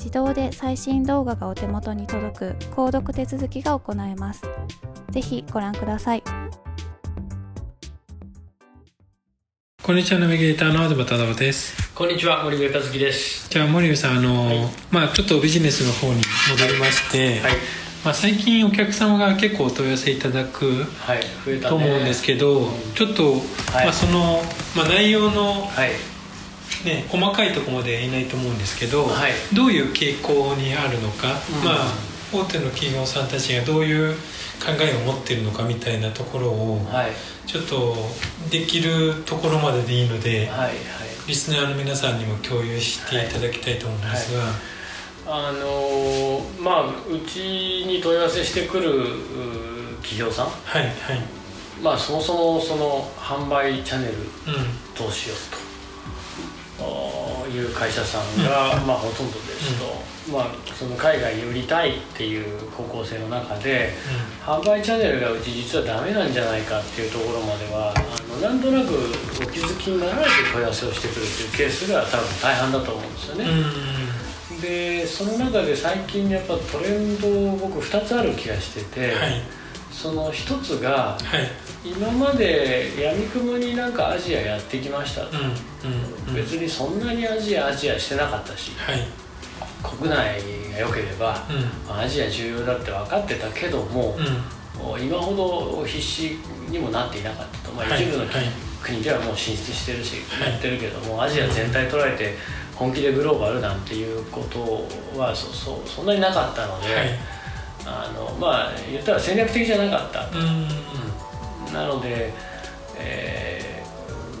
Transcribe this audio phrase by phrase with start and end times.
[0.00, 4.42] 自動で最新動画がお手元に届く購読手続きが行えます。
[5.10, 6.22] ぜひご覧ください。
[9.82, 11.92] こんにちはナビゲーターの東忠夫です。
[11.94, 13.50] こんにちは森部和樹です。
[13.50, 17.52] じゃあ森部さんあの、はい、まあちょっとビジネスの方に戻りまして、はい、
[18.02, 23.34] まあ最近お客様が結構お問い合わせいただく、はい、と思うんですけど、ちょっと、
[23.74, 24.40] まあその
[24.74, 25.90] まあ内容の、はい
[26.84, 34.14] ね、細かいところまではいないと思うんですけど、はい、どういう傾向にあるのか、うん、まあ大手の企業さんたちがどういう
[34.60, 37.10] 考えを持ってるのかみたいなところを、はい、
[37.46, 37.96] ちょっと
[38.50, 40.76] できるところまででいいので、はいはい、
[41.26, 44.80] リスナーの皆さんにも共有していただきたいと思うんですが。
[45.32, 48.90] あのー、まあうちに問い合わせしてくる
[50.02, 50.92] 企業さん、はいはい、
[51.80, 54.14] まあそもそもその販売チャンネル
[54.98, 55.58] どうしようと、
[57.48, 63.92] いう会社さんが、まあ、ほとんどですと、まあ、その海外に売りたいっていう方向性の中で、
[64.44, 68.94] 販売チャンネルがうち実はダメなんじゃないかっていうところまではあのなんとなく
[69.42, 73.46] お気づきになられて問い合わせをしてくるっていうケースが多分大半だと思うんですよね。
[74.60, 79.42] でその中で最近やっぱトレンド僕2つある気がしてて、はい、
[80.00, 81.18] その一つが、は
[81.84, 89.06] い、今までやみくもになんかアジアやってきましたと、うんうん、別にそんなにアジアアジアしてなかったし、はい、
[89.82, 90.40] 国内
[90.72, 91.46] が良ければ、
[91.86, 94.16] うん、アジア重要だって分かってたけども、
[94.98, 96.38] 今ほど必死
[96.70, 98.24] にもなっていなかったと、まあ、一部の、
[98.82, 102.36] 国ではもう進出してるし、やってるけどもアジア全体捉えて
[102.74, 104.86] 本気でグローバルなんていうこと
[105.20, 107.39] はそそそんなになかったので。
[107.90, 112.32] あのまあ言ったら戦略的じゃなかった、うん、なので、
[112.98, 113.82] え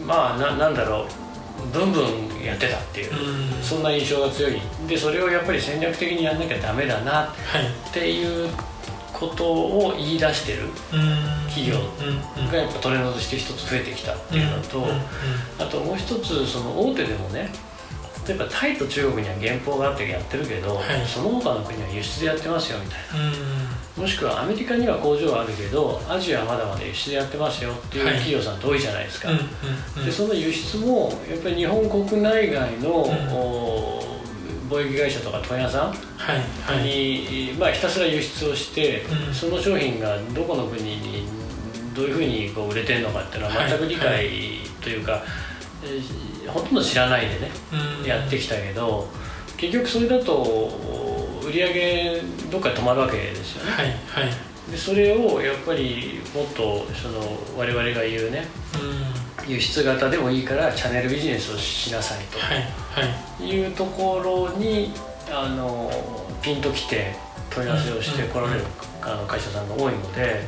[0.00, 1.26] ー、まあななんだろう。
[1.72, 3.12] ブンブンやってたっていう、
[3.56, 4.60] うん、そんな印象が強い。
[4.86, 7.28] でそれをやっぱり戦略的にやんなきゃダメだなっ
[7.92, 8.48] ていう
[9.12, 10.68] ことを言い出してる
[11.48, 11.78] 企業
[12.50, 14.86] がやっぱトレンドとして一つ増えてきたっていうのと、
[15.58, 17.50] あともう一つその大手でもね
[18.26, 22.98] 例えばタイと中国には原稿があってやってるけど、はい、その他の国は輸出でやってますよみたい
[23.96, 29.30] な、もしくはアメリカには工場はあるけどアジアはまだまだ輸出でやってますよっていう企業さんって多いじゃないですか、
[30.04, 33.06] でその輸出もやっぱり日本国内外の、
[34.68, 41.28] 貿易会社とか問屋さんに、まあ、ひたすら輸出をして、その商品がどこの国に
[41.94, 44.28] どういうふうにこう売れてるのかっていうのは全く理解
[44.82, 45.22] というか、
[46.48, 47.50] ほとんど知らないでね、
[48.06, 49.08] やってきたけど
[49.56, 50.70] 結局それだと
[51.46, 54.30] 売り上げどっかで止まるわけですよね、はいは
[54.68, 57.20] い、でそれをやっぱりもっとその
[57.56, 58.46] 我々が言うね、
[59.46, 64.92] 輸出型でもいいからチャンネルビジネスをしなさいと、はいはい、いうところに
[65.30, 65.90] あの
[66.42, 67.14] ピンときて
[67.50, 68.64] 問い合わせをして来られる、
[69.02, 70.42] あの会社さんが多いので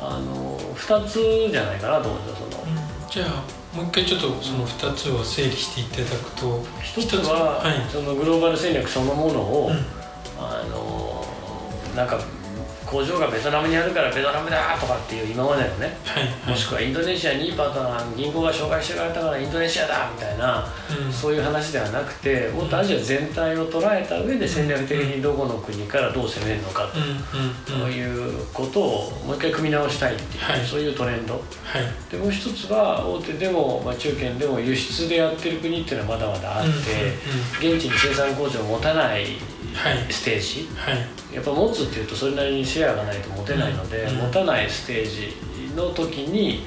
[0.00, 2.64] あの2つじゃないかなと思うんですよその、
[3.08, 9.76] じゃあもう一回ちょっとその2つを整理していただくと一つは、はい、そのグローバル戦略そのものを、うん、
[10.38, 11.24] あの
[11.96, 12.20] なんか
[12.92, 16.24] 工場がベトナムにあるからベトナムだとかっていう今までのね、はい。
[16.24, 20.68] はい、もしくはインドネシアにいいパートナー銀行が紹介してくれたからインドネシアだみたいな、
[21.06, 26.86] うん、そういう話ではなくてもっとアジア全体を捉えた上で戦略的にどこの国からどう攻めるのか
[27.66, 31.42] と、そういうことをもう一回組み直したいっていう、はい、そういうトレンド、はい、
[32.10, 39.26] でもう一つは大手でも、まあ、中堅でも輸出でやってる国っていうのはまだまだあって、現地に生産工場を持たない
[40.10, 46.66] ステージ、はい、やっぱ持つっていうとそれなりにシェアがないと持てないので、うん、持たないステージの時に、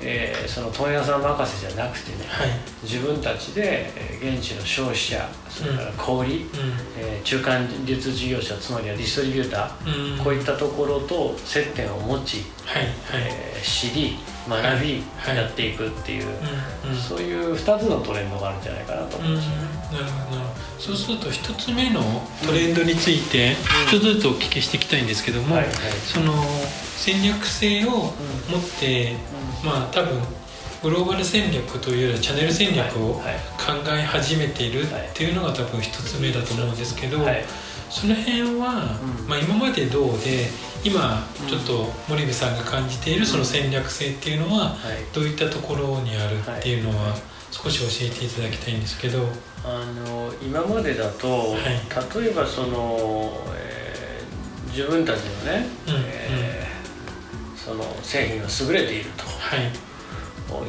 [0.00, 2.48] えー、その問屋さん任せじゃなくてね、はい、
[2.82, 3.90] 自分たちで
[4.22, 6.28] 現地の消費者それから小売、うん、
[6.96, 12.92] えー、中間流通事業者つまりはディストリビューター、うん、こういったところと接点を持ち、はいはい、
[13.28, 14.16] えー、知り
[14.48, 16.26] 学び、やっていくっていう、
[16.96, 19.62] そういう2つのトレンドがあるんじゃないかなと思うんですよね。
[19.92, 20.40] なるほど。
[20.78, 22.00] そうすると1つ目の
[22.44, 23.54] トレンドについて
[23.90, 25.56] 1つずつお聞きしていきたいんですけども、
[26.06, 26.32] その
[26.96, 28.12] 戦略性を持っ
[28.80, 29.14] て、
[29.62, 30.20] まあ多分
[30.82, 33.22] グローバル戦略というよりはチャンネル戦略を考
[33.88, 37.18] え始めているっていうのが多分1つ目だと思うんですけど、
[37.90, 38.98] その辺は、
[39.28, 40.48] まあ、今までどうで
[40.82, 44.76] 今ちょっと森部さんが感じているその戦略性っていうのは
[45.12, 47.14] どういったところにあるっていうのは
[47.50, 49.28] 少し教えていただきたいんですけど。
[49.62, 55.94] あの今までだと、はい、例えばその、えー、自分たちのね、うん。
[56.06, 59.70] えー、その製品は優れていると、はい、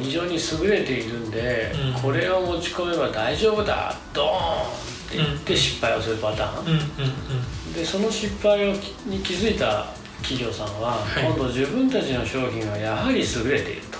[0.02, 4.34] 非常に優れているんで、うん、これを持ち込めば大丈夫だドーンっ
[5.10, 6.80] て言って失敗をするパターン、うんうんう
[7.70, 8.72] ん、でその失敗を
[9.06, 9.86] に気づいた
[10.22, 13.98] 企業さんは、今度自分たちの商品はやはり優れていると、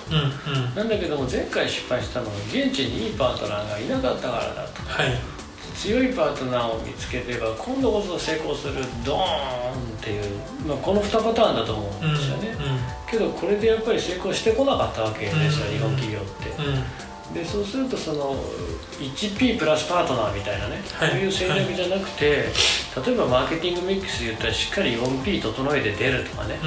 [0.73, 5.19] なんだけども前回失敗したのは現地にいいパートナーがいなかったからだと、はい、
[5.75, 12.65] 強いパートナーを見つけてば今度こそ成功するドーンっていう、まあ、この2パターンだと思うんですよね、うん。
[12.65, 12.79] うん、
[13.09, 17.12] けどこれでやっぱり成功してこなかったわけですよ、日本企業って。
[17.33, 18.35] でそうするとその
[18.99, 22.43] 1P プラスパートナーみたいなね、はい、そういう戦略じゃなくて、
[22.95, 26.59] はい、例えばマーケティングミックス言ったらしっかり 4P 整えて出るとかね、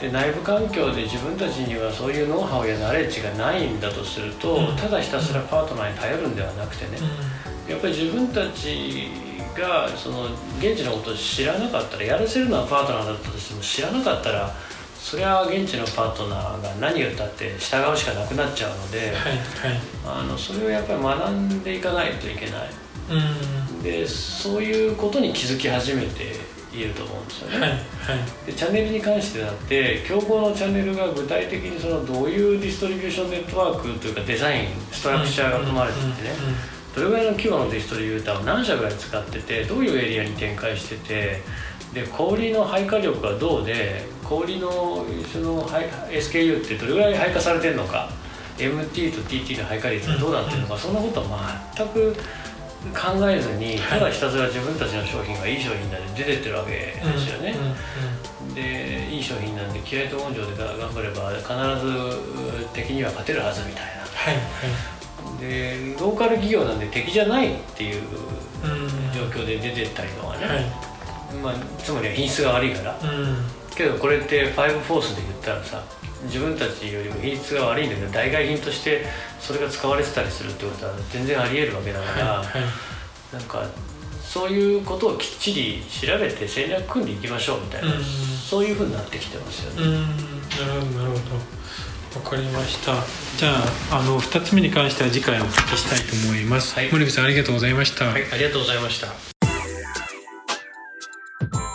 [0.00, 6.98] で内部環境で自分たちにはそういうノウハウやナレッジがないんだとすると、ただひたすらパートナーに頼るんではなくてね、
[7.68, 9.08] やっぱり自分たち
[9.58, 10.26] がその
[10.58, 14.54] 現地のことを知らなかったらやらせるのはパートナーだったとしても知らなかったら
[15.10, 22.70] それは現地のパートナーが何を言ったって従うしかなくなっちゃうので、はいはい、あのそれをやっぱり学んでいかないといけない、
[23.10, 26.36] うん、でそういうことに気づき始めて
[26.72, 27.78] いると思うんですよね、はいはい、
[28.46, 36.30] でチャンネルに関してだって競合のチャンネルが具体的にそのどういうディストリビューションネットワークというかデザインストラクチャーが組まれていてね、
[36.94, 41.42] どれぐらいの規模のディストリビューターを何社ぐらい使っててどういうエリアに展開してて
[41.94, 48.08] で小売の配下力がどうで小売のその SKU ってどれぐらい配下されてるのか
[48.58, 52.14] MT と TT の配下率がどうなってるのか、そんなことは全く
[52.94, 57.56] 考えずにただひたすら自分たちの商品がいい商品なんで出てってるわけですよね、
[58.54, 64.40] でいい商品なんで気合と根性で頑張れば必ず敵には勝てるはずみたいな、はいは
[65.38, 68.02] い、でローカル企業なんで敵じゃないっていう
[69.14, 70.89] 状況で出てったりとかね、はい
[71.42, 73.36] まあ、つまりは品質が悪いから、うん、
[73.74, 75.82] けどこれってファイブフォースで言ったらさ
[76.24, 79.04] 自分たちよりも品質が悪いんだけど代替品として
[79.38, 83.64] それが使われてたりするってことは全然ありえるわけだから、はいはい、なんか
[84.22, 89.98] そういうことをきっちり調べて戦略組んでいきましょうみたいな、うん、そういうふうになってきてますよね。
[90.60, 92.20] なるほどなるほど。
[92.20, 92.94] わかりました。
[93.40, 93.54] じゃ
[93.90, 99.39] ああの2つ目に関しては次回お聞きしたいと思います、はい、森部さんありがとうございました、はい、ありがとうございました